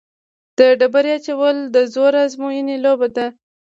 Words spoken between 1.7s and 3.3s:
د زور ازموینې لوبه ده.